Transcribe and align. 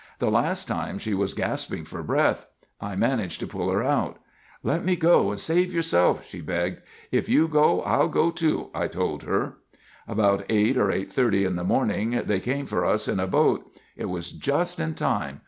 The 0.17 0.31
last 0.31 0.67
time 0.67 0.97
she 0.97 1.13
was 1.13 1.35
gasping 1.35 1.85
for 1.85 2.01
breath, 2.01 2.47
I 2.81 2.95
managed 2.95 3.39
to 3.41 3.45
pull 3.45 3.69
her 3.69 3.83
out. 3.83 4.17
"'Let 4.63 4.83
me 4.83 4.95
go 4.95 5.29
and 5.29 5.39
save 5.39 5.71
yourself,' 5.71 6.25
she 6.25 6.41
begged. 6.41 6.81
'If 7.11 7.29
you 7.29 7.47
go, 7.47 7.81
I'll 7.83 8.07
go, 8.07 8.31
too,' 8.31 8.71
I 8.73 8.87
told 8.87 9.21
her. 9.21 9.57
"About 10.07 10.49
8:00 10.49 10.75
or 10.77 10.87
8:30 10.91 11.45
in 11.45 11.55
the 11.55 11.63
morning 11.63 12.19
they 12.25 12.39
came 12.39 12.65
for 12.65 12.83
us 12.83 13.07
in 13.07 13.19
a 13.19 13.27
boat. 13.27 13.71
It 13.95 14.05
was 14.05 14.31
just 14.31 14.79
in 14.79 14.95
time. 14.95 15.39